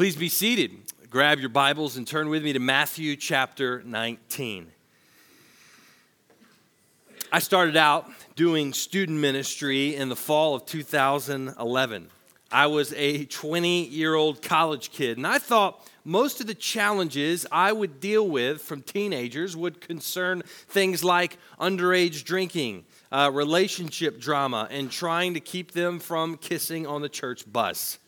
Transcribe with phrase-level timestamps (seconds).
[0.00, 0.70] Please be seated.
[1.10, 4.66] Grab your Bibles and turn with me to Matthew chapter 19.
[7.30, 12.08] I started out doing student ministry in the fall of 2011.
[12.50, 17.46] I was a 20 year old college kid, and I thought most of the challenges
[17.52, 24.66] I would deal with from teenagers would concern things like underage drinking, uh, relationship drama,
[24.70, 27.98] and trying to keep them from kissing on the church bus.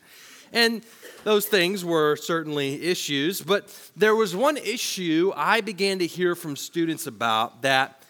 [0.53, 0.83] And
[1.23, 6.55] those things were certainly issues, but there was one issue I began to hear from
[6.55, 8.03] students about that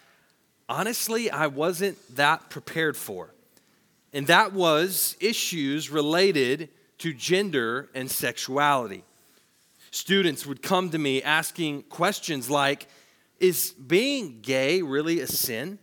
[0.68, 3.34] honestly I wasn't that prepared for.
[4.12, 6.70] And that was issues related
[7.00, 9.04] to gender and sexuality.
[9.92, 12.88] Students would come to me asking questions like
[13.40, 15.80] Is being gay really a sin?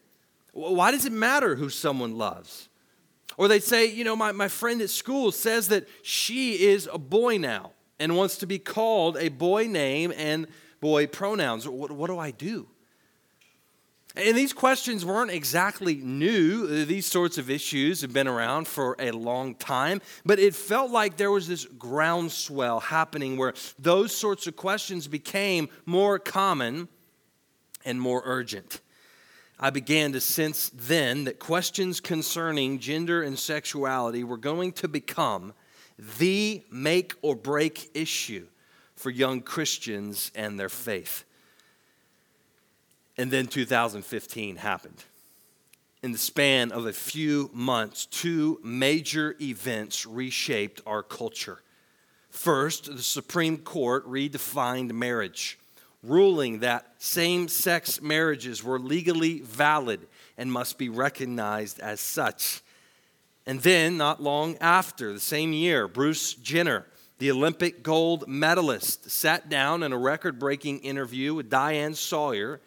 [0.52, 2.69] Why does it matter who someone loves?
[3.40, 6.98] Or they'd say, you know, my, my friend at school says that she is a
[6.98, 10.46] boy now and wants to be called a boy name and
[10.82, 11.66] boy pronouns.
[11.66, 12.68] What, what do I do?
[14.14, 16.84] And these questions weren't exactly new.
[16.84, 21.16] These sorts of issues have been around for a long time, but it felt like
[21.16, 26.88] there was this groundswell happening where those sorts of questions became more common
[27.86, 28.82] and more urgent.
[29.62, 35.52] I began to sense then that questions concerning gender and sexuality were going to become
[36.18, 38.46] the make or break issue
[38.96, 41.24] for young Christians and their faith.
[43.18, 45.04] And then 2015 happened.
[46.02, 51.60] In the span of a few months, two major events reshaped our culture.
[52.30, 55.58] First, the Supreme Court redefined marriage
[56.02, 60.00] ruling that same sex marriages were legally valid
[60.38, 62.62] and must be recognized as such.
[63.46, 66.86] And then, not long after, the same year, Bruce Jenner,
[67.18, 72.60] the Olympic gold medalist, sat down in a record breaking interview with Diane Sawyer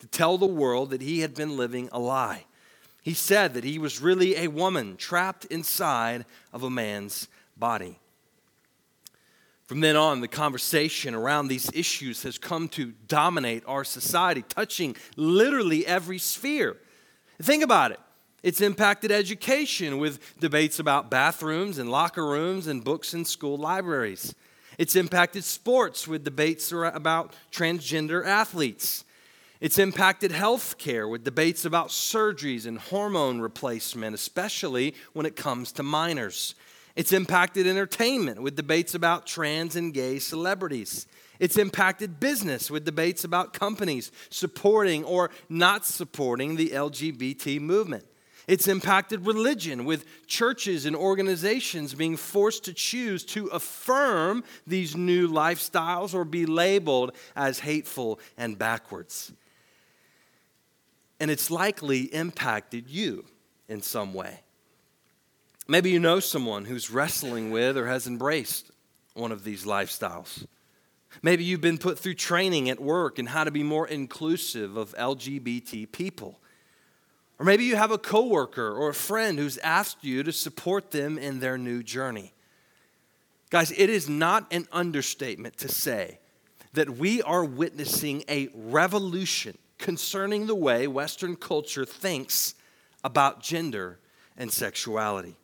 [0.00, 2.44] to tell the world that he had been living a lie.
[3.02, 7.98] He said that he was really a woman trapped inside of a man's body.
[9.68, 14.96] From then on, the conversation around these issues has come to dominate our society, touching
[15.14, 16.78] literally every sphere.
[17.42, 18.00] Think about it.
[18.42, 24.34] It's impacted education with debates about bathrooms and locker rooms and books in school libraries.
[24.78, 29.04] It's impacted sports with debates about transgender athletes.
[29.60, 35.82] It's impacted healthcare with debates about surgeries and hormone replacement, especially when it comes to
[35.82, 36.54] minors.
[36.98, 41.06] It's impacted entertainment with debates about trans and gay celebrities.
[41.38, 48.04] It's impacted business with debates about companies supporting or not supporting the LGBT movement.
[48.48, 55.28] It's impacted religion with churches and organizations being forced to choose to affirm these new
[55.28, 59.30] lifestyles or be labeled as hateful and backwards.
[61.20, 63.24] And it's likely impacted you
[63.68, 64.40] in some way.
[65.70, 68.70] Maybe you know someone who's wrestling with or has embraced
[69.12, 70.46] one of these lifestyles.
[71.20, 74.94] Maybe you've been put through training at work in how to be more inclusive of
[74.94, 76.40] LGBT people.
[77.38, 81.18] Or maybe you have a coworker or a friend who's asked you to support them
[81.18, 82.32] in their new journey.
[83.50, 86.18] Guys, it is not an understatement to say
[86.72, 92.54] that we are witnessing a revolution concerning the way Western culture thinks
[93.04, 93.98] about gender
[94.36, 95.36] and sexuality.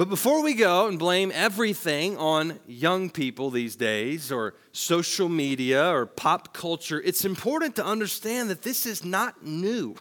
[0.00, 5.94] But before we go and blame everything on young people these days, or social media,
[5.94, 9.94] or pop culture, it's important to understand that this is not new.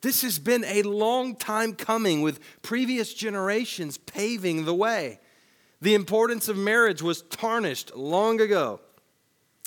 [0.00, 5.20] This has been a long time coming with previous generations paving the way.
[5.82, 8.80] The importance of marriage was tarnished long ago,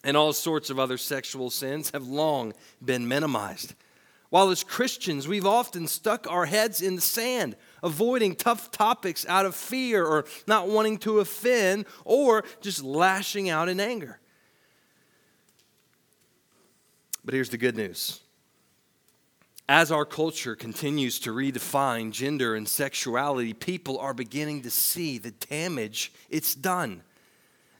[0.03, 2.53] and all sorts of other sexual sins have long
[2.83, 3.75] been minimized.
[4.31, 9.45] While as Christians, we've often stuck our heads in the sand avoiding tough topics out
[9.45, 14.19] of fear or not wanting to offend or just lashing out in anger.
[17.23, 18.19] But here's the good news.
[19.69, 25.31] As our culture continues to redefine gender and sexuality, people are beginning to see the
[25.31, 27.01] damage it's done.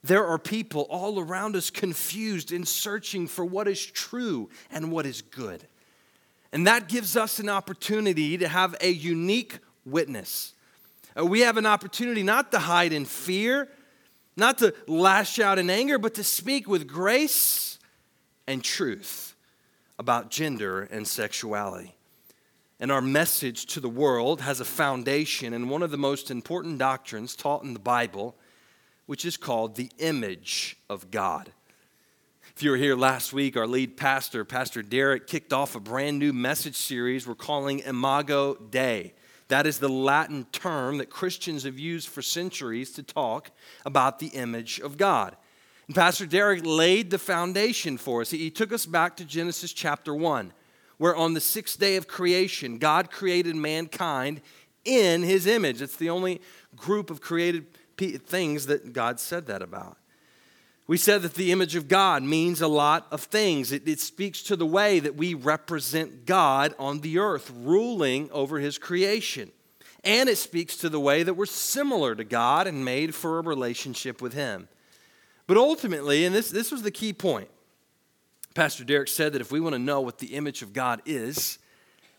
[0.02, 5.06] There are people all around us confused and searching for what is true and what
[5.06, 5.66] is good.
[6.54, 10.54] And that gives us an opportunity to have a unique witness.
[11.18, 13.70] Uh, we have an opportunity not to hide in fear,
[14.36, 17.78] not to lash out in anger, but to speak with grace
[18.48, 19.36] and truth
[20.00, 21.96] about gender and sexuality.
[22.80, 26.80] And our message to the world has a foundation in one of the most important
[26.80, 28.36] doctrines taught in the Bible,
[29.06, 31.52] which is called the image of God.
[32.56, 36.20] If you were here last week, our lead pastor, Pastor Derek, kicked off a brand
[36.20, 39.14] new message series we're calling Imago Dei.
[39.54, 43.52] That is the Latin term that Christians have used for centuries to talk
[43.86, 45.38] about the image of God.
[45.86, 48.32] And Pastor Derek laid the foundation for us.
[48.32, 50.54] He took us back to Genesis chapter 1,
[50.98, 54.42] where on the sixth day of creation, God created mankind
[54.86, 55.84] in his image.
[55.84, 56.42] It's the only
[56.76, 57.68] group of created
[58.26, 59.98] things that God said that about.
[60.86, 63.72] We said that the image of God means a lot of things.
[63.72, 68.60] It, it, speaks to the way that we represent God on the earth, ruling over
[68.60, 69.52] his creation.
[70.04, 73.42] And it speaks to the way that we're similar to God and made for a
[73.42, 74.68] relationship with him.
[75.48, 77.50] But ultimately, and this, this was the key point,
[78.54, 81.60] Pastor Derek said that if we want to know what the image of God is,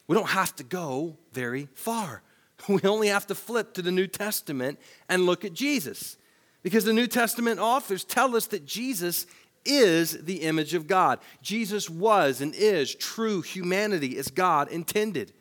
[0.07, 2.23] we don't have to go very far.
[2.69, 4.79] We only have to flip to the New Testament
[5.09, 6.17] and look at Jesus.
[6.65, 9.27] Because the New Testament authors tell us that Jesus
[9.67, 11.21] is the image of God.
[11.43, 15.33] Jesus was and is true humanity as God intended.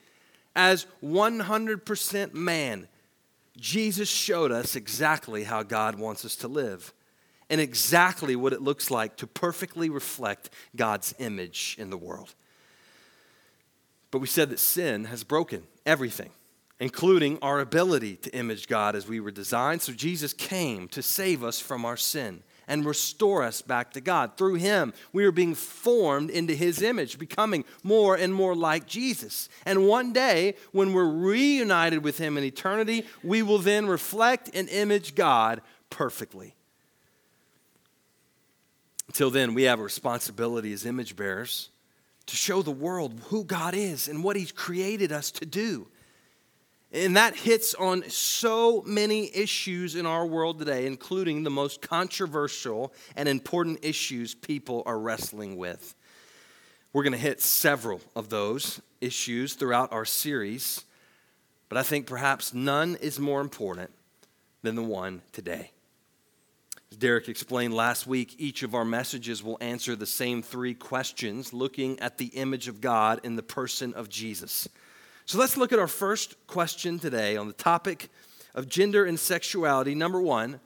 [0.56, 2.88] As 100% man,
[3.58, 6.94] Jesus showed us exactly how God wants us to live
[7.50, 12.36] and exactly what it looks like to perfectly reflect God's image in the world.
[14.12, 16.32] But we said that sin has broken everything
[16.80, 19.82] including our ability to image God as we were designed.
[19.82, 24.38] So Jesus came to save us from our sin and restore us back to God.
[24.38, 29.50] Through him, we are being formed into his image, becoming more and more like Jesus.
[29.66, 34.70] And one day, when we're reunited with him in eternity, we will then reflect and
[34.70, 36.56] image God perfectly.
[39.08, 41.70] Until then, we have a responsibility as image bearers
[42.26, 45.88] to show the world who God is and what he's created us to do.
[46.94, 52.94] And that hits on so many issues in our world today, including the most controversial
[53.16, 55.96] and important issues people are wrestling with.
[56.94, 60.86] We're going to hit several of those issues throughout our series,
[61.68, 63.90] but I think perhaps none is more important
[64.62, 65.72] than the one today.
[66.92, 71.54] As Derek explained last week, each of our messages will answer the same three questions,
[71.54, 74.70] looking at the image of God in the person of Jesus.
[75.26, 78.10] So let's look at our first question today on the topic
[78.54, 79.96] of gender and sexuality.
[79.96, 80.60] Number one,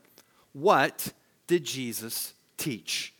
[0.52, 1.12] what
[1.46, 3.14] did Jesus teach?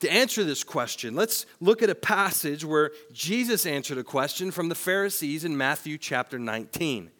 [0.00, 4.68] To answer this question, let's look at a passage where Jesus answered a question from
[4.68, 7.10] the Pharisees in Matthew chapter 19.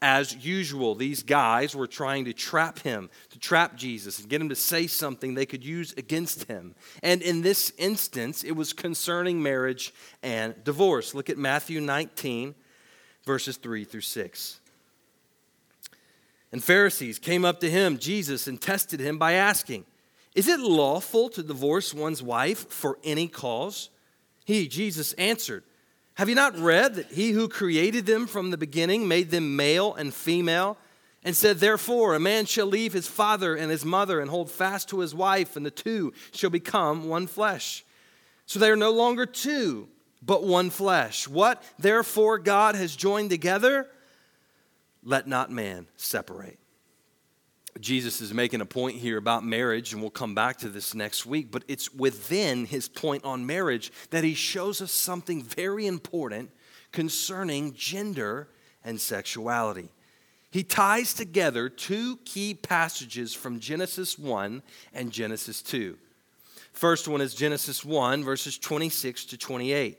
[0.00, 4.48] As usual, these guys were trying to trap him, to trap Jesus, and get him
[4.48, 6.74] to say something they could use against him.
[7.04, 11.14] And in this instance, it was concerning marriage and divorce.
[11.14, 12.56] Look at Matthew 19,
[13.24, 14.60] verses 3 through 6.
[16.52, 19.84] And Pharisees came up to him, Jesus, and tested him by asking,
[20.34, 23.88] Is it lawful to divorce one's wife for any cause?
[24.44, 25.64] He, Jesus, answered,
[26.14, 29.94] Have you not read that he who created them from the beginning made them male
[29.94, 30.76] and female?
[31.24, 34.88] And said, Therefore, a man shall leave his father and his mother and hold fast
[34.88, 37.84] to his wife, and the two shall become one flesh.
[38.44, 39.88] So they are no longer two
[40.22, 41.26] but one flesh.
[41.26, 43.88] What therefore God has joined together,
[45.02, 46.58] let not man separate.
[47.80, 51.24] Jesus is making a point here about marriage, and we'll come back to this next
[51.24, 56.50] week, but it's within his point on marriage that he shows us something very important
[56.92, 58.48] concerning gender
[58.84, 59.88] and sexuality.
[60.50, 65.96] He ties together two key passages from Genesis 1 and Genesis 2.
[66.74, 69.98] First one is Genesis 1, verses 26 to 28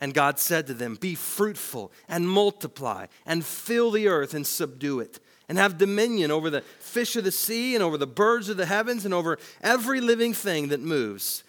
[0.00, 5.00] And God said to them, Be fruitful and multiply and fill the earth and subdue
[5.00, 8.56] it, and have dominion over the fish of the sea and over the birds of
[8.56, 11.44] the heavens and over every living thing that moves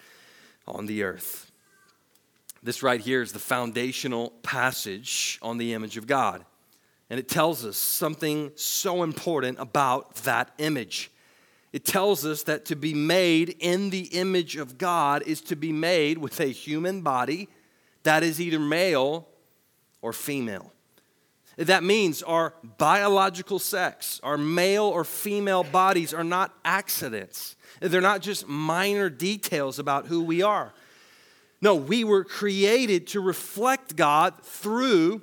[0.66, 1.50] on the earth.
[2.62, 6.44] This right here is the foundational passage on the image of God.
[7.10, 11.10] And it tells us something so important about that image.
[11.72, 15.72] It tells us that to be made in the image of God is to be
[15.72, 17.48] made with a human body
[18.02, 19.28] that is either male
[20.02, 20.72] or female.
[21.56, 27.56] That means our biological sex, our male or female bodies are not accidents.
[27.80, 30.72] They're not just minor details about who we are.
[31.60, 35.22] No, we were created to reflect God through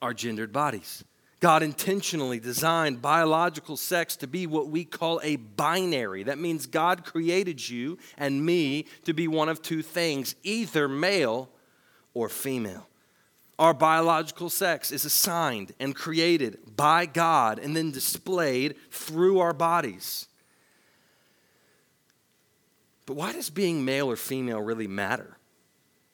[0.00, 1.04] our gendered bodies.
[1.40, 6.22] God intentionally designed biological sex to be what we call a binary.
[6.22, 11.50] That means God created you and me to be one of two things either male
[12.16, 12.88] or female.
[13.58, 20.26] Our biological sex is assigned and created by God and then displayed through our bodies.
[23.04, 25.36] But why does being male or female really matter?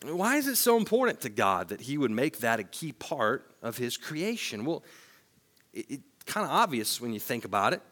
[0.03, 3.55] Why is it so important to God that He would make that a key part
[3.63, 4.65] of His creation?
[4.65, 4.83] Well,
[5.73, 7.83] it's it, kind of obvious when you think about it.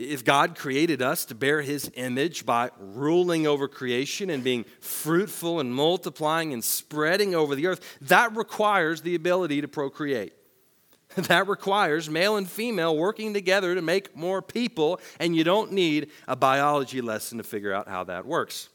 [0.00, 5.60] If God created us to bear His image by ruling over creation and being fruitful
[5.60, 10.32] and multiplying and spreading over the earth, that requires the ability to procreate.
[11.16, 16.12] That requires male and female working together to make more people, and you don't need
[16.28, 18.68] a biology lesson to figure out how that works.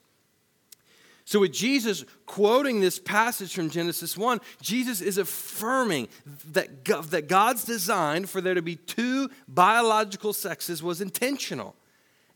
[1.27, 6.07] So, with Jesus quoting this passage from Genesis 1, Jesus is affirming
[6.51, 11.75] that, that God's design for there to be two biological sexes was intentional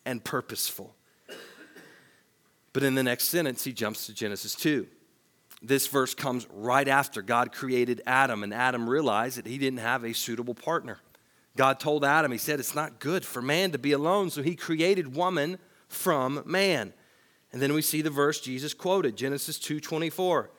[0.05, 0.96] and purposeful.
[2.74, 4.88] But in the next sentence, he jumps to Genesis 2.
[5.62, 10.03] This verse comes right after God created Adam, and Adam realized that he didn't have
[10.03, 11.00] a suitable partner.
[11.55, 14.55] God told Adam, He said, It's not good for man to be alone, so he
[14.55, 16.93] created woman from man.
[17.51, 20.49] And then we see the verse Jesus quoted, Genesis 2:24.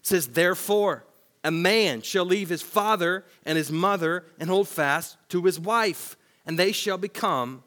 [0.00, 1.04] It says, "Therefore,
[1.44, 6.16] a man shall leave his father and his mother and hold fast to his wife,
[6.46, 7.62] and they shall become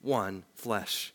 [0.00, 1.12] one flesh."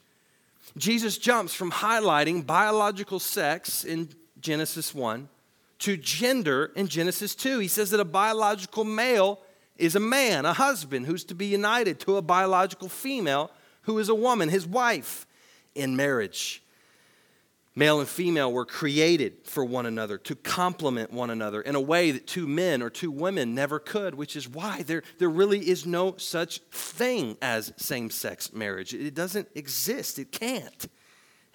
[0.77, 4.09] Jesus jumps from highlighting biological sex in
[4.39, 5.29] Genesis 1
[5.79, 7.59] to gender in Genesis 2.
[7.59, 9.41] He says that a biological male
[9.77, 13.51] is a man, a husband who's to be united to a biological female
[13.83, 15.25] who is a woman, his wife,
[15.73, 16.61] in marriage.
[17.73, 22.11] Male and female were created for one another to complement one another in a way
[22.11, 25.85] that two men or two women never could, which is why there, there really is
[25.85, 28.93] no such thing as same sex marriage.
[28.93, 30.89] It doesn't exist, it can't.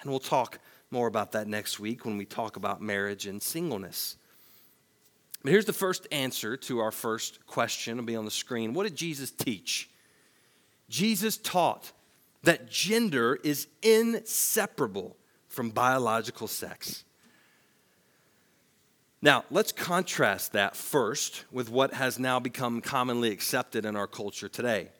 [0.00, 0.58] And we'll talk
[0.90, 4.16] more about that next week when we talk about marriage and singleness.
[5.42, 7.98] But here's the first answer to our first question.
[7.98, 8.72] It'll be on the screen.
[8.72, 9.90] What did Jesus teach?
[10.88, 11.92] Jesus taught
[12.42, 15.16] that gender is inseparable
[15.56, 17.02] from biological sex.
[19.22, 24.48] Now, let's contrast that first with what has now become commonly accepted in our culture
[24.48, 24.90] today.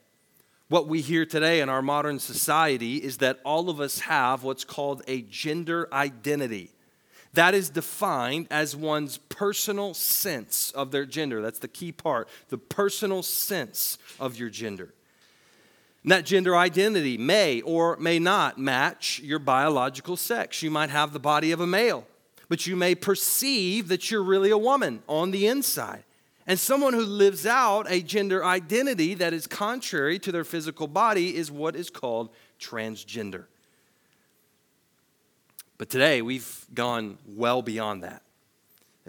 [0.69, 4.65] What we hear today in our modern society is that all of us have what's
[4.65, 6.73] called a gender identity.
[7.35, 11.43] That is defined as one's personal sense of their gender.
[11.43, 14.95] That's the key part, the personal sense of your gender.
[16.07, 20.63] That gender identity may or may not match your biological sex.
[20.63, 22.07] You might have the body of a male,
[22.49, 26.05] but you may perceive that you're really a woman on the inside.
[26.47, 31.37] And someone who lives out a gender identity that is contrary to their physical body
[31.37, 33.47] is what is called transgender.
[35.77, 38.23] But today we've gone well beyond that.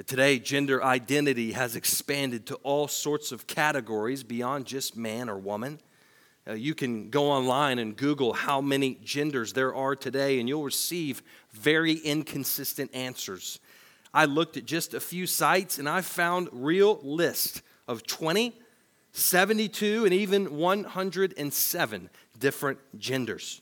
[0.05, 5.79] Today, gender identity has expanded to all sorts of categories beyond just man or woman.
[6.47, 10.63] Uh, you can go online and Google how many genders there are today, and you'll
[10.63, 13.59] receive very inconsistent answers.
[14.13, 18.53] I looked at just a few sites and I found real lists of 20,
[19.11, 23.61] 72, and even 107 different genders.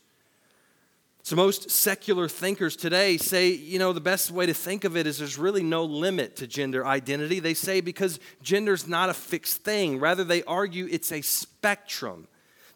[1.22, 5.08] So, most secular thinkers today say, you know, the best way to think of it
[5.08, 7.40] is there's really no limit to gender identity.
[7.40, 12.28] They say because gender's not a fixed thing, rather, they argue it's a spectrum.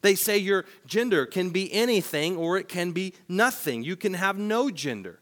[0.02, 3.83] They say your gender can be anything or it can be nothing.
[3.83, 5.21] You can have no gender.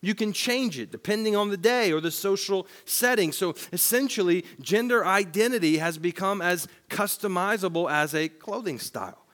[0.00, 3.32] You can change it depending on the day or the social setting.
[3.32, 9.24] So essentially, gender identity has become as customizable as a clothing style.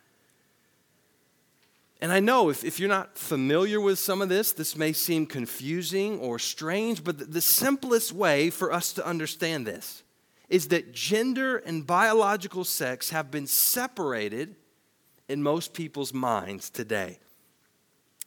[2.01, 5.27] And I know if, if you're not familiar with some of this, this may seem
[5.27, 10.03] confusing or strange, but the, the simplest way for us to understand this
[10.49, 14.55] is that gender and biological sex have been separated
[15.29, 17.19] in most people's minds today.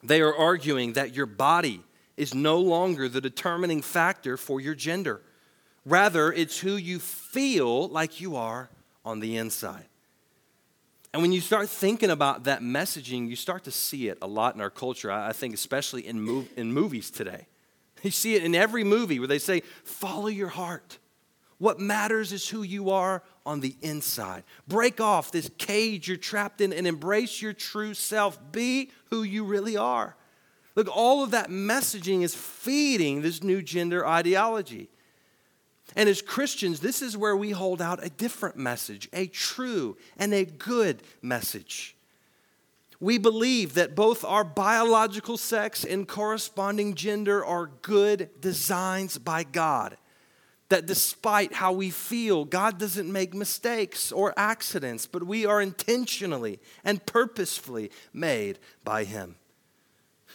[0.03, 1.81] They are arguing that your body
[2.15, 5.21] is no longer the determining factor for your gender.
[5.85, 8.69] Rather, it's who you feel like you are
[9.05, 9.85] on the inside.
[11.13, 14.55] And when you start thinking about that messaging, you start to see it a lot
[14.55, 15.11] in our culture.
[15.11, 17.47] I think, especially in, mov- in movies today.
[18.03, 20.99] You see it in every movie where they say, follow your heart.
[21.59, 24.43] What matters is who you are on the inside.
[24.67, 28.39] Break off this cage you're trapped in and embrace your true self.
[28.51, 30.15] Be who you really are.
[30.75, 34.89] Look, all of that messaging is feeding this new gender ideology.
[35.95, 40.33] And as Christians, this is where we hold out a different message, a true and
[40.33, 41.95] a good message.
[42.99, 49.97] We believe that both our biological sex and corresponding gender are good designs by God.
[50.69, 56.59] That despite how we feel, God doesn't make mistakes or accidents, but we are intentionally
[56.83, 59.35] and purposefully made by Him.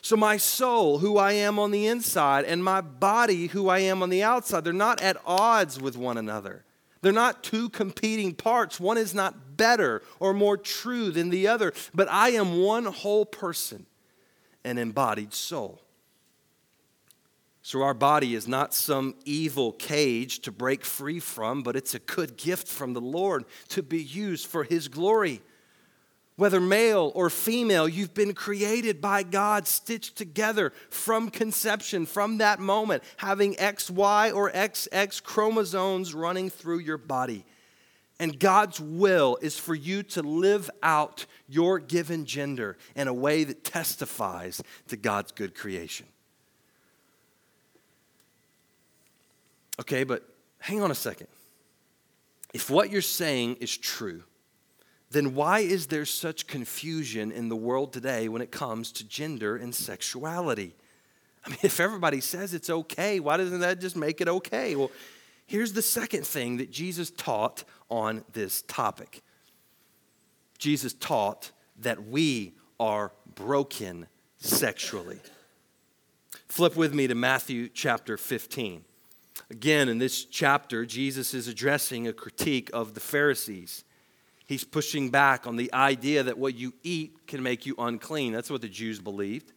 [0.00, 4.02] So, my soul, who I am on the inside, and my body, who I am
[4.02, 6.64] on the outside, they're not at odds with one another.
[7.02, 8.80] They're not two competing parts.
[8.80, 13.26] One is not better or more true than the other, but I am one whole
[13.26, 13.86] person,
[14.64, 15.82] an embodied soul.
[17.64, 22.00] So, our body is not some evil cage to break free from, but it's a
[22.00, 25.40] good gift from the Lord to be used for His glory.
[26.34, 32.58] Whether male or female, you've been created by God, stitched together from conception, from that
[32.58, 37.44] moment, having XY or XX chromosomes running through your body.
[38.18, 43.44] And God's will is for you to live out your given gender in a way
[43.44, 46.06] that testifies to God's good creation.
[49.82, 50.22] Okay, but
[50.60, 51.26] hang on a second.
[52.54, 54.22] If what you're saying is true,
[55.10, 59.56] then why is there such confusion in the world today when it comes to gender
[59.56, 60.76] and sexuality?
[61.44, 64.76] I mean, if everybody says it's okay, why doesn't that just make it okay?
[64.76, 64.92] Well,
[65.46, 69.22] here's the second thing that Jesus taught on this topic
[70.58, 74.06] Jesus taught that we are broken
[74.38, 75.18] sexually.
[76.46, 78.84] Flip with me to Matthew chapter 15.
[79.52, 83.84] Again, in this chapter, Jesus is addressing a critique of the Pharisees.
[84.46, 88.32] He's pushing back on the idea that what you eat can make you unclean.
[88.32, 89.52] That's what the Jews believed.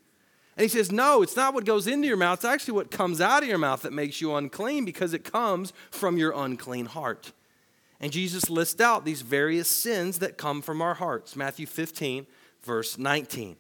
[0.58, 2.40] And he says, No, it's not what goes into your mouth.
[2.40, 5.72] It's actually what comes out of your mouth that makes you unclean because it comes
[5.92, 7.32] from your unclean heart.
[8.02, 11.38] And Jesus lists out these various sins that come from our hearts.
[11.38, 12.28] Matthew 15,
[12.64, 13.56] verse 19.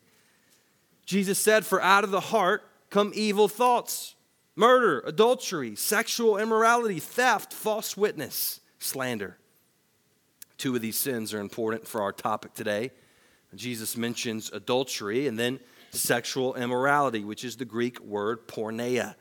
[1.05, 4.15] Jesus said, For out of the heart come evil thoughts,
[4.55, 9.37] murder, adultery, sexual immorality, theft, false witness, slander.
[10.57, 12.91] Two of these sins are important for our topic today.
[13.53, 15.59] Jesus mentions adultery and then
[15.91, 19.15] sexual immorality, which is the Greek word porneia.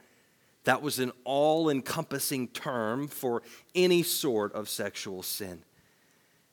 [0.64, 3.42] That was an all encompassing term for
[3.74, 5.62] any sort of sexual sin.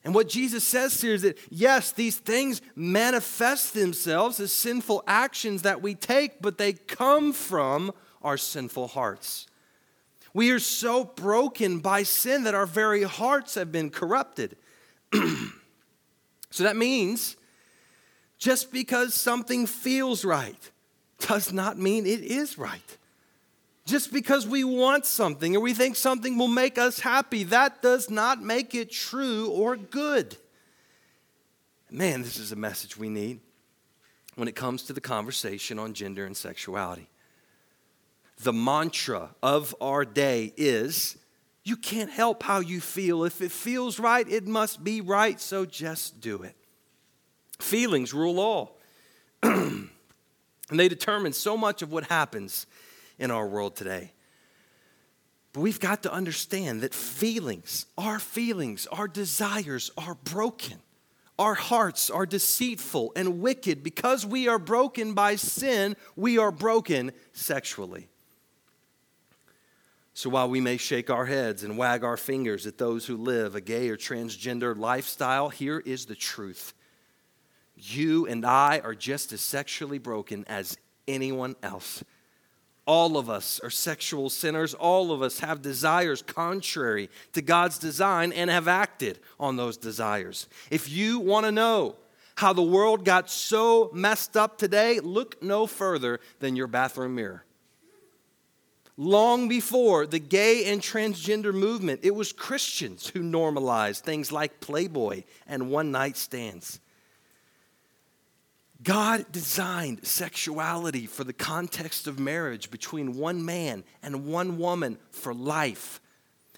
[0.04, 5.62] And what Jesus says here is that, yes, these things manifest themselves as sinful actions
[5.62, 9.48] that we take, but they come from our sinful hearts.
[10.34, 14.56] We are so broken by sin that our very hearts have been corrupted.
[16.50, 17.36] so that means
[18.38, 20.72] just because something feels right
[21.20, 22.98] does not mean it is right.
[23.86, 28.10] Just because we want something or we think something will make us happy, that does
[28.10, 30.38] not make it true or good.
[31.90, 33.42] Man, this is a message we need
[34.36, 37.11] when it comes to the conversation on gender and sexuality.
[38.44, 41.18] The mantra of our day is
[41.64, 43.24] you can't help how you feel.
[43.24, 46.56] If it feels right, it must be right, so just do it.
[47.60, 48.80] Feelings rule all.
[49.44, 49.90] and
[50.70, 52.66] they determine so much of what happens
[53.20, 54.12] in our world today.
[55.54, 60.78] But we've got to understand that feelings, our feelings, our desires are broken.
[61.38, 63.84] Our hearts are deceitful and wicked.
[63.84, 68.11] Because we are broken by sin, we are broken sexually.
[70.14, 73.56] So while we may shake our heads and wag our fingers at those who live
[73.56, 76.74] a gay or transgender lifestyle, here is the truth.
[77.76, 82.04] You and I are just as sexually broken as anyone else.
[82.86, 84.74] All of us are sexual sinners.
[84.74, 90.48] All of us have desires contrary to God's design and have acted on those desires.
[90.70, 91.96] If you want to know
[92.36, 97.46] how the world got so messed up today, look no further than your bathroom mirror
[98.98, 105.24] long before the gay and transgender movement, it was Christians who normalized things like Playboy
[105.48, 106.80] and one night stands.
[108.84, 115.34] God designed sexuality for the context of marriage between one man and one woman for
[115.34, 116.02] life.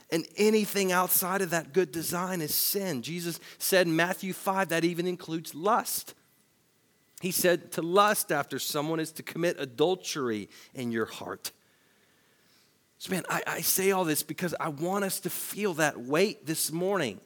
[0.09, 3.01] And anything outside of that good design is sin.
[3.01, 6.13] Jesus said in Matthew 5 that even includes lust.
[7.19, 11.51] He said to lust after someone is to commit adultery in your heart.
[13.03, 16.45] So, man, I, I say all this because I want us to feel that weight
[16.45, 17.19] this morning.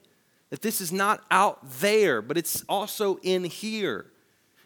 [0.50, 4.06] That this is not out there, but it's also in here.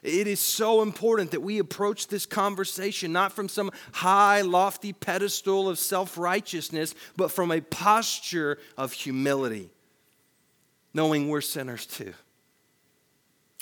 [0.03, 5.69] It is so important that we approach this conversation not from some high, lofty pedestal
[5.69, 9.69] of self righteousness, but from a posture of humility,
[10.95, 12.15] knowing we're sinners too.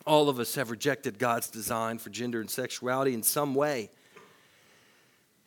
[0.06, 3.90] All of us have rejected God's design for gender and sexuality in some way,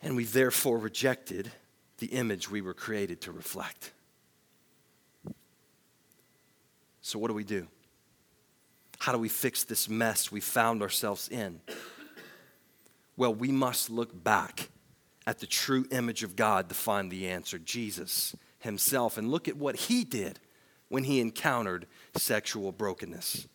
[0.02, 1.50] and we've therefore rejected
[1.98, 3.92] the image we were created to reflect.
[7.00, 7.68] So, what do we do?
[8.98, 11.60] How do we fix this mess we found ourselves in?
[13.16, 14.70] Well, we must look back
[15.26, 19.56] at the true image of God to find the answer Jesus himself and look at
[19.56, 20.40] what he did
[20.88, 23.46] when he encountered sexual brokenness.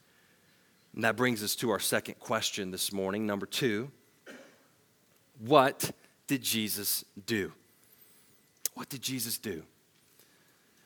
[0.93, 3.25] And that brings us to our second question this morning.
[3.25, 3.91] Number two
[5.39, 5.91] What
[6.28, 7.54] did Jesus do?
[8.73, 9.63] What did Jesus do?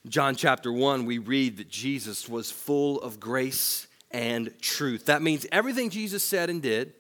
[0.08, 5.06] John chapter 1, we read that Jesus was full of grace and truth.
[5.06, 6.94] That means everything Jesus said and did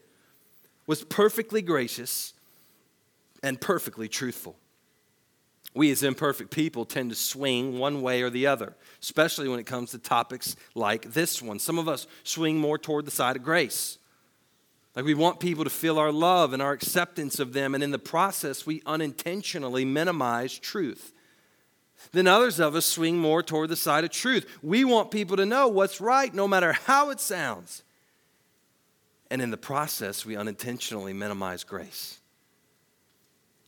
[0.87, 2.33] was perfectly gracious
[3.41, 4.55] and perfectly truthful.
[5.75, 9.65] We, as imperfect people, tend to swing one way or the other, especially when it
[9.65, 11.59] comes to topics like this one.
[11.59, 13.97] Some of us swing more toward the side of grace.
[14.95, 17.91] Like we want people to feel our love and our acceptance of them, and in
[17.91, 21.13] the process, we unintentionally minimize truth
[22.11, 24.45] then others of us swing more toward the side of truth.
[24.61, 27.83] We want people to know what's right, no matter how it sounds.
[29.31, 32.19] And in the process, we unintentionally minimize grace.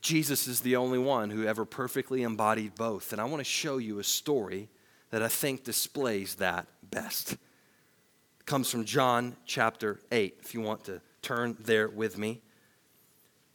[0.00, 3.12] Jesus is the only one who ever perfectly embodied both.
[3.12, 4.68] And I want to show you a story
[5.10, 7.32] that I think displays that best.
[7.32, 7.38] It
[8.44, 12.40] comes from John chapter 8, if you want to turn there with me.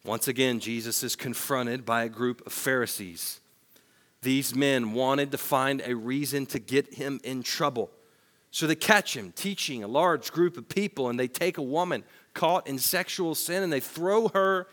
[0.04, 3.40] Once again, Jesus is confronted by a group of Pharisees.
[4.22, 7.90] These men wanted to find a reason to get him in trouble.
[8.52, 12.04] So they catch him teaching a large group of people, and they take a woman
[12.34, 14.68] caught in sexual sin and they throw her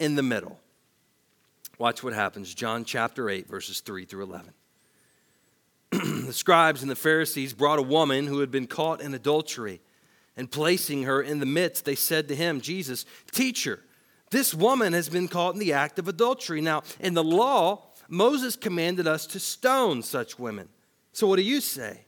[0.00, 0.58] in the middle.
[1.78, 2.54] Watch what happens.
[2.54, 4.52] John chapter 8, verses 3 through 11.
[6.26, 9.80] the scribes and the Pharisees brought a woman who had been caught in adultery,
[10.36, 13.80] and placing her in the midst, they said to him, Jesus, teacher,
[14.30, 16.60] this woman has been caught in the act of adultery.
[16.60, 20.68] Now, in the law, Moses commanded us to stone such women.
[21.12, 22.00] So what do you say?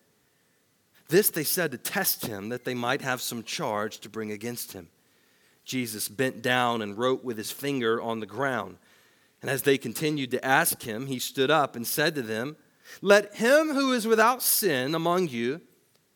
[1.09, 4.73] This they said to test him, that they might have some charge to bring against
[4.73, 4.89] him.
[5.65, 8.77] Jesus bent down and wrote with his finger on the ground.
[9.43, 12.57] And as they continued to ask him, he stood up and said to them,
[13.03, 15.61] Let him who is without sin among you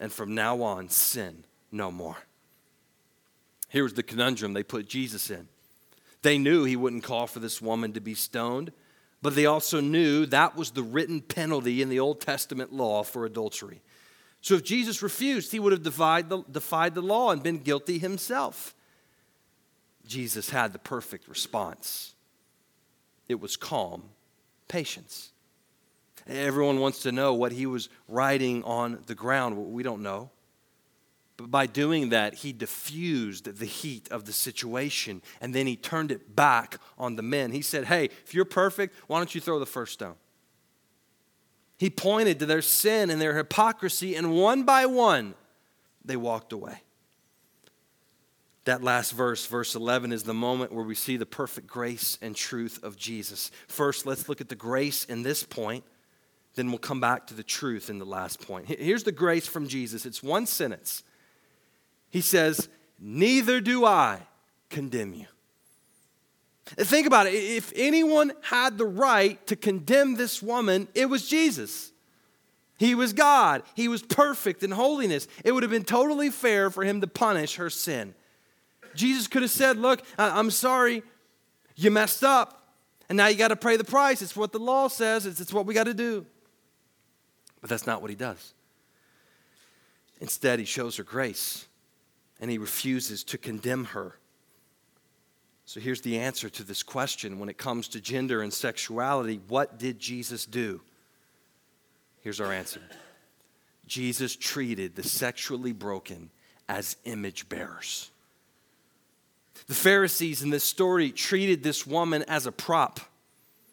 [0.00, 2.16] and from now on, sin no more.
[3.68, 5.46] Here was the conundrum they put Jesus in.
[6.22, 8.72] They knew he wouldn't call for this woman to be stoned,
[9.22, 13.24] but they also knew that was the written penalty in the Old Testament law for
[13.24, 13.82] adultery.
[14.40, 17.98] So if Jesus refused, he would have defied the, defied the law and been guilty
[17.98, 18.74] himself.
[20.06, 22.14] Jesus had the perfect response
[23.30, 24.02] it was calm
[24.66, 25.30] patience.
[26.28, 29.56] Everyone wants to know what he was writing on the ground.
[29.56, 30.30] We don't know.
[31.36, 36.12] But by doing that, he diffused the heat of the situation and then he turned
[36.12, 37.52] it back on the men.
[37.52, 40.16] He said, Hey, if you're perfect, why don't you throw the first stone?
[41.78, 45.34] He pointed to their sin and their hypocrisy, and one by one,
[46.04, 46.82] they walked away.
[48.64, 52.36] That last verse, verse 11, is the moment where we see the perfect grace and
[52.36, 53.50] truth of Jesus.
[53.66, 55.82] First, let's look at the grace in this point,
[56.54, 58.66] then we'll come back to the truth in the last point.
[58.66, 61.02] Here's the grace from Jesus it's one sentence
[62.10, 64.18] he says, Neither do I
[64.68, 65.26] condemn you.
[66.66, 67.34] Think about it.
[67.34, 71.92] If anyone had the right to condemn this woman, it was Jesus.
[72.78, 73.62] He was God.
[73.74, 75.26] He was perfect in holiness.
[75.44, 78.14] It would have been totally fair for him to punish her sin.
[78.94, 81.02] Jesus could have said, Look, I'm sorry,
[81.76, 82.74] you messed up,
[83.08, 84.22] and now you got to pay the price.
[84.22, 86.26] It's what the law says, it's, what we got to do.
[87.60, 88.54] But that's not what he does.
[90.20, 91.66] Instead, he shows her grace
[92.40, 94.16] and he refuses to condemn her.
[95.66, 99.78] So here's the answer to this question when it comes to gender and sexuality what
[99.78, 100.80] did Jesus do?
[102.22, 102.80] Here's our answer
[103.86, 106.30] Jesus treated the sexually broken
[106.68, 108.10] as image bearers.
[109.66, 113.00] The Pharisees in this story treated this woman as a prop.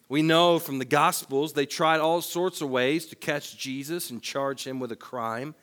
[0.09, 4.21] We know from the Gospels they tried all sorts of ways to catch Jesus and
[4.21, 5.53] charge him with a crime.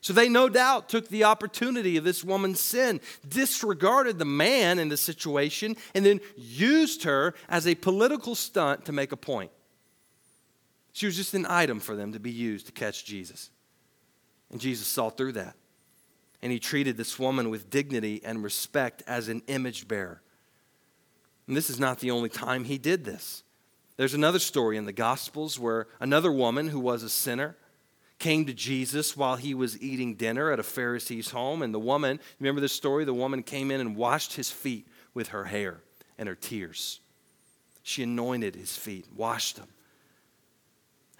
[0.00, 4.88] So they no doubt took the opportunity of this woman's sin, disregarded the man in
[4.88, 9.52] the situation, and then used her as a political stunt to make a point.
[10.92, 13.50] She was just an item for them to be used to catch Jesus.
[14.50, 15.54] And Jesus saw through that.
[16.42, 20.20] And he treated this woman with dignity and respect as an image bearer.
[21.46, 23.44] And this is not the only time he did this.
[23.96, 27.56] There's another story in the Gospels where another woman who was a sinner
[28.18, 31.60] came to Jesus while he was eating dinner at a Pharisee's home.
[31.60, 33.04] And the woman, remember this story?
[33.04, 35.82] The woman came in and washed his feet with her hair
[36.18, 37.00] and her tears.
[37.82, 39.68] She anointed his feet, washed them.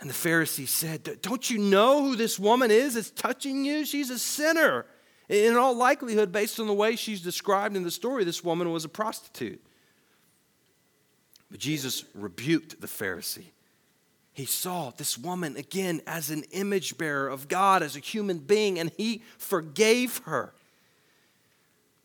[0.00, 3.84] And the Pharisee said, Don't you know who this woman is that's touching you?
[3.84, 4.86] She's a sinner.
[5.28, 8.84] In all likelihood, based on the way she's described in the story, this woman was
[8.84, 9.64] a prostitute.
[11.52, 13.50] But Jesus rebuked the Pharisee.
[14.32, 18.78] He saw this woman again as an image bearer of God, as a human being,
[18.78, 20.54] and he forgave her.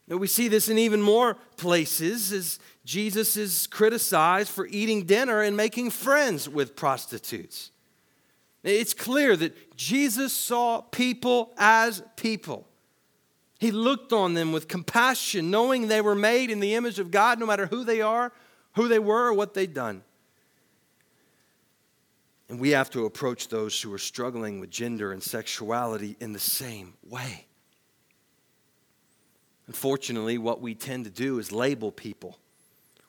[0.06, 5.42] Now, we see this in even more places as Jesus is criticized for eating dinner
[5.42, 7.72] and making friends with prostitutes.
[8.64, 12.68] It's clear that Jesus saw people as people.
[13.60, 17.40] He looked on them with compassion, knowing they were made in the image of God,
[17.40, 18.34] no matter who they are
[18.78, 20.04] who they were or what they'd done.
[22.48, 26.40] And we have to approach those who are struggling with gender and sexuality in the
[26.40, 27.48] same way.
[29.66, 32.38] Unfortunately, what we tend to do is label people.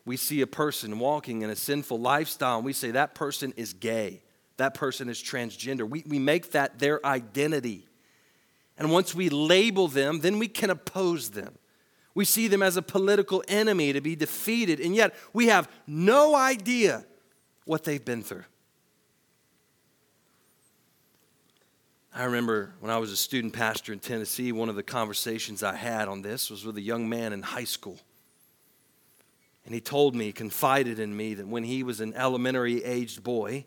[0.07, 3.75] We see a person walking in a sinful lifestyle and we say that person is
[3.75, 4.23] gay,
[4.57, 5.89] that person is transgender.
[5.89, 7.87] We, we make that their identity.
[8.79, 11.59] And once we label them, then we can oppose them.
[12.15, 16.35] We see them as a political enemy to be defeated, and yet we have no
[16.35, 17.05] idea
[17.65, 18.45] what they've been through.
[22.15, 25.77] I remember when I was a student pastor in Tennessee, one of the conversations I
[25.77, 27.99] had on this was with a young man in high school.
[29.65, 33.67] And he told me, confided in me, that when he was an elementary aged boy,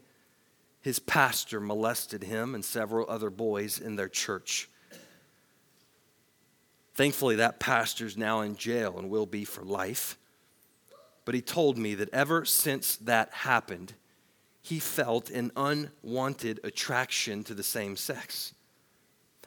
[0.82, 4.68] his pastor molested him and several other boys in their church.
[7.02, 10.20] Thankfully, that pastor's now in jail and will be for life.
[11.26, 13.96] But he told me that ever since that happened,
[14.62, 18.54] he felt an unwanted attraction to the same sex.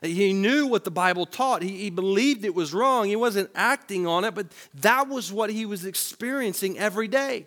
[0.02, 1.62] He knew what the Bible taught.
[1.62, 3.06] He, he, believed it was wrong.
[3.06, 4.48] He wasn't acting on it, but
[4.80, 7.46] that was what he was experiencing every day.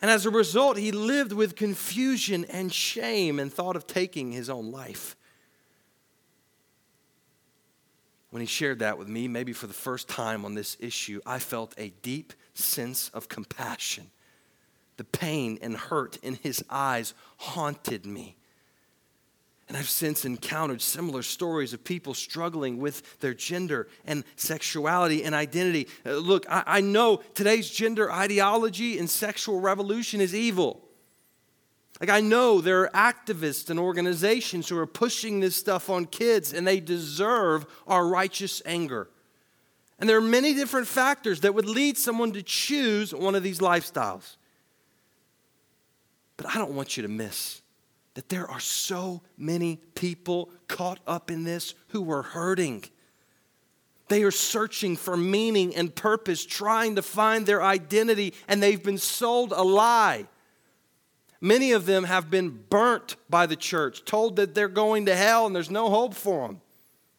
[0.00, 4.48] And as a result, he lived with confusion and shame and thought of taking his
[4.48, 5.16] own life.
[8.30, 11.38] When he shared that with me, maybe for the first time on this issue, I
[11.38, 14.10] felt a deep sense of compassion.
[14.96, 18.36] The pain and hurt in his eyes haunted me.
[19.68, 25.32] And I've since encountered similar stories of people struggling with their gender and sexuality and
[25.32, 25.86] identity.
[26.04, 30.89] Uh, look, I, I know today's gender ideology and sexual revolution is evil.
[32.00, 36.54] Like, I know there are activists and organizations who are pushing this stuff on kids,
[36.54, 39.08] and they deserve our righteous anger.
[39.98, 43.58] And there are many different factors that would lead someone to choose one of these
[43.58, 44.36] lifestyles.
[46.38, 47.60] But I don't want you to miss
[48.14, 52.84] that there are so many people caught up in this who are hurting.
[54.08, 58.98] They are searching for meaning and purpose, trying to find their identity, and they've been
[58.98, 60.26] sold a lie.
[61.40, 65.46] Many of them have been burnt by the church, told that they're going to hell
[65.46, 66.60] and there's no hope for them.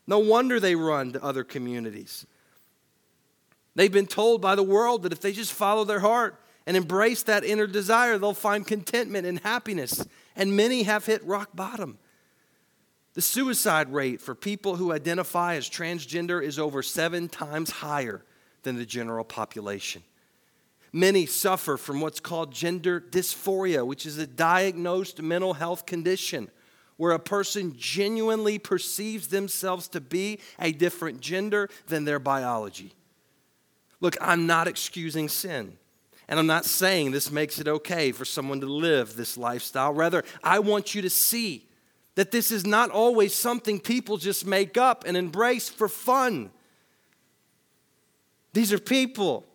[0.06, 2.26] No wonder they run to other communities.
[3.76, 7.24] They've been told by the world that if they just follow their heart and embrace
[7.24, 10.06] that inner desire, they'll find contentment and happiness.
[10.36, 11.98] And many have hit rock bottom.
[13.14, 18.24] The suicide rate for people who identify as transgender is over seven times higher
[18.64, 20.04] than the general population.
[20.93, 26.49] Many suffer from what's called gender dysphoria, which is a diagnosed mental health condition
[26.97, 32.93] where a person genuinely perceives themselves to be a different gender than their biology.
[34.01, 35.77] Look, I'm not excusing sin.
[36.27, 39.93] And I'm not saying this makes it okay for someone to live this lifestyle.
[39.93, 41.67] Rather, I want you to see
[42.15, 46.51] that this is not always something people just make up and embrace for fun.
[48.54, 49.45] These are people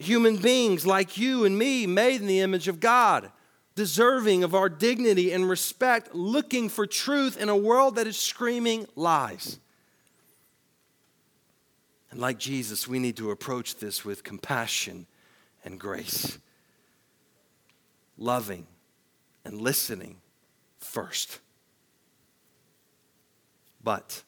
[0.00, 3.30] human beings like you and me, made in the image of God,
[3.74, 8.86] deserving of our dignity and respect, looking for truth in a world that is screaming
[8.96, 9.58] lies.
[12.10, 15.06] And like Jesus, we need to approach this with compassion
[15.64, 16.38] and grace,
[18.18, 18.66] loving
[19.44, 20.16] and listening
[20.78, 21.38] first.
[23.84, 24.22] But,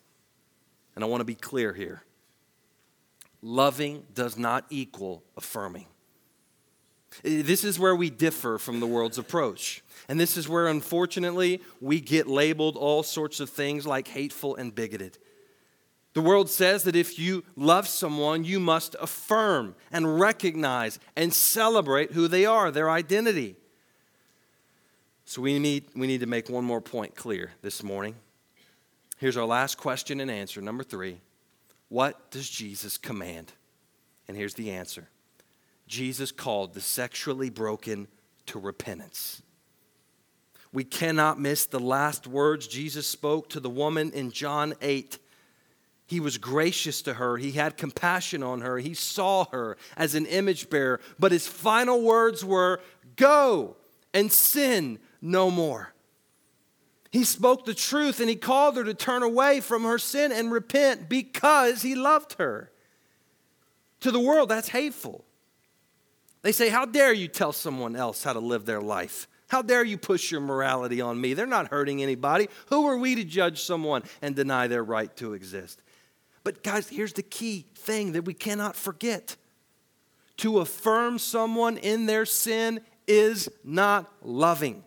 [0.95, 2.03] and I want to be clear here
[3.43, 5.87] loving does not equal affirming.
[7.23, 9.83] This is where we differ from the world's approach.
[10.09, 14.75] And this is where, unfortunately, we get labeled all sorts of things like hateful and
[14.75, 15.19] bigoted.
[16.15, 22.13] The world says that if you love someone, you must affirm and recognize and celebrate
[22.13, 23.57] who they are, their identity.
[25.25, 28.15] So we need, we need to make one more point clear this morning.
[29.19, 30.61] Here's our last question and answer.
[30.61, 31.19] Number three
[31.93, 33.53] What does Jesus command?
[34.27, 35.11] And here's the answer
[35.87, 38.09] Jesus called the sexually broken
[38.47, 39.43] to repentance.
[40.73, 45.19] We cannot miss the last words Jesus spoke to the woman in John 8.
[46.07, 47.37] He was gracious to her.
[47.37, 48.79] He had compassion on her.
[48.79, 50.99] He saw her as an image bearer.
[51.19, 52.81] But his final words were
[53.17, 53.77] Go
[54.15, 55.93] and sin no more.
[57.13, 60.51] He spoke the truth and he called her to turn away from her sin and
[60.51, 62.73] repent because he loved her.
[64.01, 65.25] To the world, that's hateful.
[66.41, 69.29] They say, How dare you tell someone else how to live their life?
[69.49, 71.35] How dare you push your morality on me?
[71.35, 72.49] They're not hurting anybody.
[72.71, 75.83] Who are we to judge someone and deny their right to exist?
[76.43, 79.37] But, guys, here's the key thing that we cannot forget
[80.39, 84.83] to affirm someone in their sin is not loving,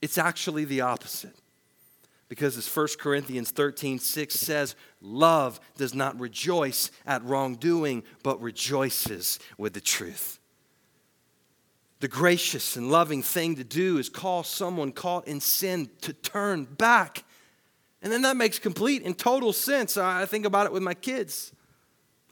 [0.00, 1.34] it's actually the opposite.
[2.28, 9.38] Because as 1 Corinthians 13 6 says, love does not rejoice at wrongdoing, but rejoices
[9.56, 10.38] with the truth.
[12.00, 16.64] The gracious and loving thing to do is call someone caught in sin to turn
[16.64, 17.24] back
[18.02, 19.96] and then that makes complete and total sense.
[19.96, 21.52] I think about it with my kids.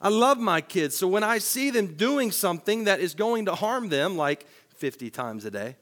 [0.00, 0.96] I love my kids.
[0.96, 5.11] So when I see them doing something that is going to harm them, like 50
[5.11, 5.76] times a day,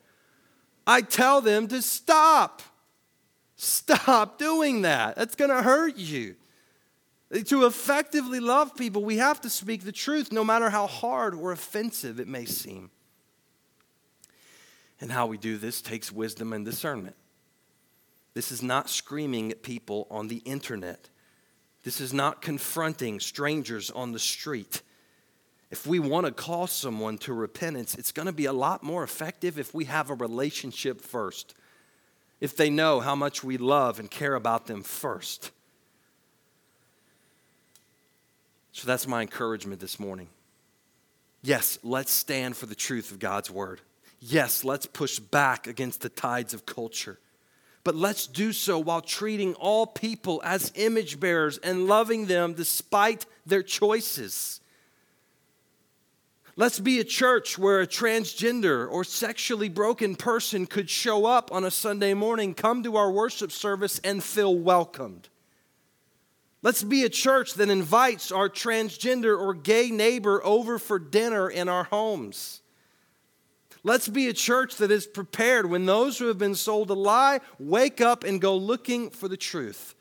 [0.87, 2.63] I tell them to stop.
[3.57, 5.17] Stop doing that.
[5.17, 6.37] That's going to hurt you.
[7.47, 11.53] To effectively love people, we have to speak the truth, no matter how hard or
[11.53, 12.91] offensive it may seem.
[15.01, 17.17] And how we do this takes wisdom and discernment.
[18.35, 21.09] This is not screaming at people on the internet.
[21.83, 24.83] This is not confronting strangers on the street.
[25.75, 29.03] If we want to call someone to repentance, it's going to be a lot more
[29.03, 31.53] effective if we have a relationship first.
[32.41, 35.51] If they know how much we love and care about them first.
[38.71, 40.29] So that's my encouragement this morning.
[41.43, 43.81] Yes, let's stand for the truth of God's word.
[44.21, 47.19] Yes, let's push back against the tides of culture
[47.83, 53.27] but let's do so while treating all people as image bearers and loving them despite
[53.45, 54.63] their choices.
[56.57, 61.65] Let's be a church where a transgender or sexually broken person could show up on
[61.65, 65.29] a Sunday morning, come to our worship service, and feel welcomed.
[66.63, 71.69] Let's be a church that invites our transgender or gay neighbor over for dinner in
[71.69, 72.63] our homes.
[73.83, 77.41] Let's be a church that is prepared when those who have been sold a lie
[77.59, 79.95] wake up and go looking for the truth.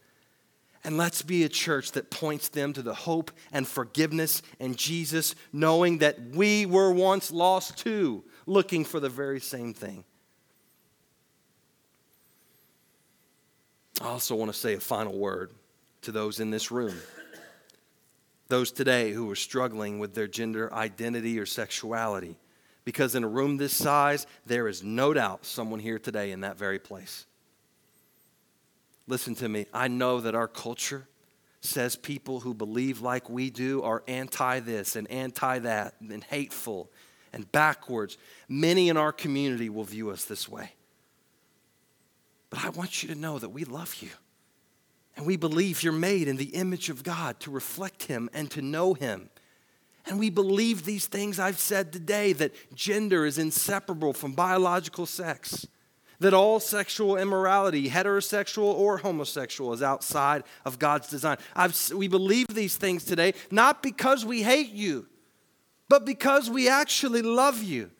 [0.85, 5.33] And let's be a church that points them to the hope and forgiveness in Jesus,
[5.53, 10.03] knowing that we were once lost too, looking for the very same thing.
[14.01, 15.51] I also want to say a final word
[16.01, 16.95] to those in this room.
[18.49, 22.37] Those today who are struggling with their gender identity or sexuality.
[22.83, 26.57] Because in a room this size, there is no doubt someone here today in that
[26.57, 27.25] very place.
[29.07, 29.65] Listen to me.
[29.73, 31.07] I know that our culture
[31.61, 36.91] says people who believe like we do are anti this and anti that and hateful
[37.31, 38.17] and backwards.
[38.47, 40.73] Many in our community will view us this way.
[42.49, 44.09] But I want you to know that we love you.
[45.15, 48.61] And we believe you're made in the image of God to reflect Him and to
[48.61, 49.30] know Him.
[50.05, 55.67] And we believe these things I've said today that gender is inseparable from biological sex,
[56.20, 61.38] that all sexual immorality, heterosexual or homosexual, is outside of God's design.
[61.55, 65.07] I've, we believe these things today not because we hate you,
[65.89, 67.91] but because we actually love you.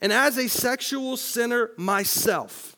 [0.00, 2.76] And as a sexual sinner myself,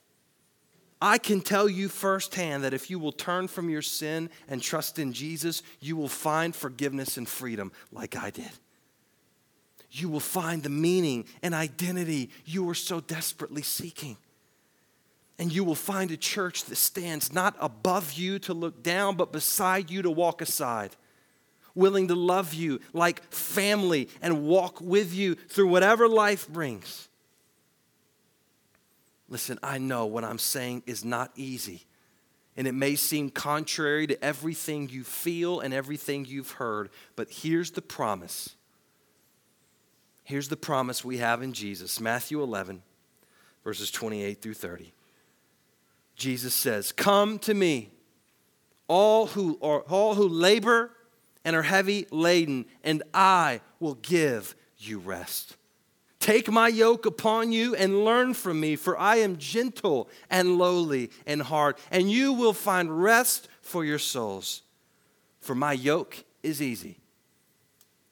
[1.01, 4.99] I can tell you firsthand that if you will turn from your sin and trust
[4.99, 8.51] in Jesus, you will find forgiveness and freedom like I did.
[9.91, 14.17] You will find the meaning and identity you were so desperately seeking.
[15.39, 19.33] And you will find a church that stands not above you to look down, but
[19.33, 20.97] beside you to walk aside.
[21.77, 27.09] willing to love you like family and walk with you through whatever life brings.
[29.29, 31.85] Listen, I know what I'm saying is not easy,
[32.57, 37.73] and it may seem contrary to everything you feel and everything you've heard, but here's
[37.73, 38.56] the promise.
[40.27, 42.83] Here's the promise we have in Jesus Matthew 11,
[43.63, 44.93] verses 28 through 30.
[46.17, 47.91] Jesus says, Come to me,
[48.89, 50.91] all who, are, all who labor
[51.45, 55.57] and are heavy laden, and I will give you rest.
[56.19, 61.13] Take my yoke upon you and learn from me, for I am gentle and lowly
[61.25, 64.63] in heart, and you will find rest for your souls.
[65.39, 66.99] For my yoke is easy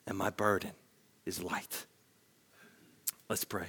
[0.06, 0.70] and my burden
[1.26, 1.86] is light.
[3.28, 3.68] Let's pray.